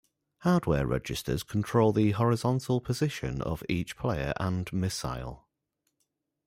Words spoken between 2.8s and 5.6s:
position of each player and missile.